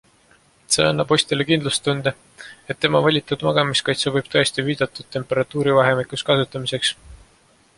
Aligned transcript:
See 0.75 0.85
annab 0.91 1.11
ostjale 1.15 1.45
kindlustunde, 1.49 2.13
et 2.75 2.79
tema 2.85 3.01
valitud 3.07 3.45
magamiskott 3.49 4.01
sobib 4.05 4.31
tõesti 4.37 4.65
viidatud 4.71 5.13
temperatuurivahemikus 5.17 6.25
kasutamiseks. 6.31 6.95